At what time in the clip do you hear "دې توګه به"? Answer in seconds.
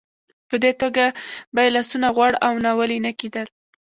0.63-1.59